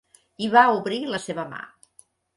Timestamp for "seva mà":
1.27-1.61